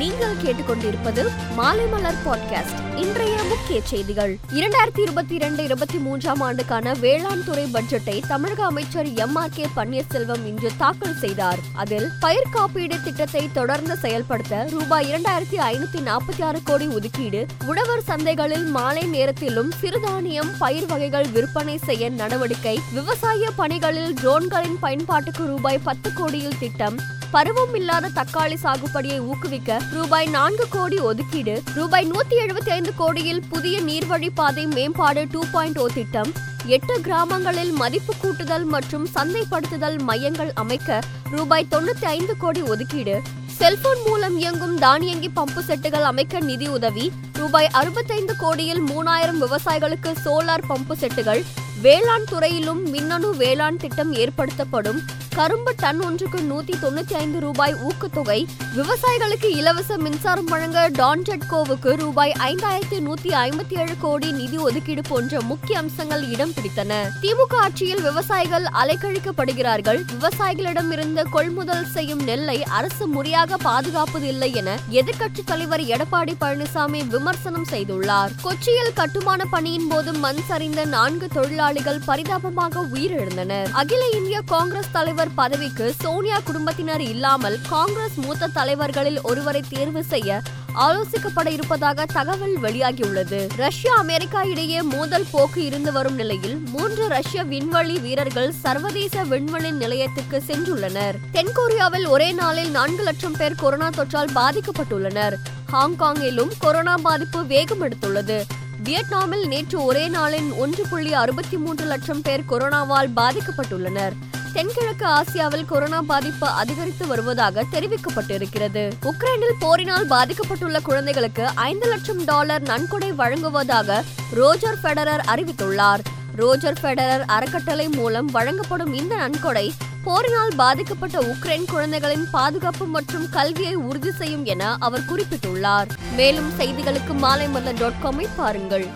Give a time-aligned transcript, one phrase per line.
[0.00, 4.38] நீங்கள் கேட்டுக்கொண்டிருப்பது மாலை மலர் பாட்காஸ்ட் இன்றைய முக்கிய செய்திகள்.
[4.50, 10.46] இரண்டாயிரத்தி இருபத்தி இரண்டு இருபத்தி மூன்றாம் ஆண்டுக்கான வேளாண் துறை பட்ஜெட்டை தமிழக அமைச்சர் எம் ஆர் கே பன்னீர்செல்வம்
[10.46, 11.58] இன்று தாக்கல் செய்தார்.
[11.74, 18.66] அதில் பயிர் காப்பீடு திட்டத்தை தொடர்ந்து செயல்படுத்த ரூபாய் இரண்டாயிரத்தி ஐநூத்தி நாற்பத்தி ஆறு கோடி ஒதுக்கீடு உழவர் சந்தைகளில்
[18.66, 26.58] மாலை நேரத்திலும் சிறுதானியம் பயிர் வகைகள் விற்பனை செய்ய நடவடிக்கை விவசாய பணிகளில் ட்ரோன்களின் பயன்பாட்டுக்கு ரூபாய் பத்து கோடியில்
[26.58, 27.00] திட்டம்
[27.30, 33.76] பருவம் இல்லாத தக்காளி சாகுபடியை ஊக்குவிக்க ரூபாய் நான்கு கோடி ஒதுக்கீடு ரூபாய் நூத்தி எழுபத்தி ஐந்து கோடியில் புதிய
[33.80, 36.30] நீர்வழி பாதை மேம்பாடு டூ பாயிண்ட் ஓ திட்டம்
[36.68, 40.90] எட்டு கிராமங்களில் மதிப்பு கூட்டுதல் மற்றும் சந்தைப்படுத்துதல் மையங்கள் அமைக்க
[41.30, 43.16] ரூபாய் தொண்ணூத்தி ஐந்து கோடி ஒதுக்கீடு
[43.58, 50.68] செல்போன் மூலம் இயங்கும் தானியங்கி பம்பு செட்டுகள் அமைக்க நிதி உதவி ரூபாய் அறுபத்தைந்து கோடியில் மூணாயிரம் விவசாயிகளுக்கு சோலார்
[50.68, 51.42] பம்பு செட்டுகள்
[51.82, 54.98] வேளாண் துறையிலும் மின்னணு வேளாண் திட்டம் ஏற்படுத்தப்படும்.
[55.34, 58.46] கரும்பு டன் ஒன்றுக்கு நூத்தி தொண்ணூத்தி ஐந்து ரூபாய் ஊக்கத்தொகை.
[58.76, 65.78] விவசாயிகளுக்கு இலவச மின்சாரம் வழங்க டான்ஜெட்கோவுக்கு ரூபாய் ஐந்தாயிரத்தி நூத்தி ஐம்பத்தி ஏழு கோடி நிதி ஒதுக்கீடு போன்ற முக்கிய
[65.78, 67.08] அம்சங்கள் இடம் பிடித்தன.
[67.22, 70.00] திமுக ஆட்சியில் விவசாயிகள் அலைக்கழிக்கப்படுகிறார்கள்.
[70.12, 77.66] விவசாயிகளிடம் இருந்து கொள்முதல் செய்யும் நெல்லை அரசு முறையாக பாதுகாப்பது இல்லை என எதிர்க்கட்சி தலைவர் எடப்பாடி பழனிசாமி விமர்சனம்
[77.70, 78.30] செய்துள்ளார்.
[78.44, 83.68] கொச்சியில் கட்டுமான பணியின் போது மண் சரிந்த நான்கு தொழிலாளர் போராளிகள் பரிதாபமாக உயிரிழந்தனர்.
[83.72, 90.40] அகில இந்திய காங்கிரஸ் தலைவர் பதவிக்கு சோனியா குடும்பத்தினர் இல்லாமல் காங்கிரஸ் மூத்த தலைவர்களில் ஒருவரை தேர்வு செய்ய
[90.74, 93.48] ஆலோசிக்கப்பட இருப்பதாக தகவல் வெளியாகியுள்ளது.
[93.56, 100.42] ரஷ்யா அமெரிக்கா இடையே மோதல் போக்கு இருந்து வரும் நிலையில் மூன்று ரஷ்ய விண்வெளி வீரர்கள் சர்வதேச விண்வெளி நிலையத்திற்கு
[100.46, 101.18] சென்றுள்ளனர்.
[101.32, 105.36] தென்கொரியாவில் ஒரே நாளில் நான்கு லட்சம் பேர் கொரோனா தொற்றால் பாதிக்கப்பட்டுள்ளனர்.
[105.72, 108.42] ஹாங்காங்கிலும் கொரோனா பாதிப்பு வேகம் எடுத்துள்ளது
[108.84, 114.12] வியட்நாமில் நேற்று ஒரே நாளில் ஒன்று புள்ளி அறுபத்தி மூன்று லட்சம் பேர் கொரோனாவால் பாதிக்கப்பட்டுள்ளனர்.
[114.52, 118.90] தென்கிழக்கு ஆசியாவில் கொரோனா பாதிப்பு அதிகரித்து வருவதாக தெரிவிக்கப்பட்டிருக்கிறது.
[119.02, 124.02] உக்ரைனில் போரினால் பாதிக்கப்பட்டுள்ள குழந்தைகளுக்கு ஐந்து லட்சம் டாலர் நன்கொடை வழங்குவதாக
[124.34, 126.00] ரோஜர் ஃபெடரர் அறிவித்துள்ளார்.
[126.36, 129.72] ரோஜர் ஃபெடரர் அறக்கட்டளை மூலம் வழங்கப்படும் இந்த நன்கொடை
[130.04, 135.90] போரினால் பாதிக்கப்பட்ட உக்ரைன் குழந்தைகளின் பாதுகாப்பு மற்றும் கல்வியை உறுதி செய்யும் என அவர் குறிப்பிட்டுள்ளார்.
[136.16, 138.86] மேலும் செய்திகளுக்கு மாலை மல்ல டாட் காமை பாருங்கள்.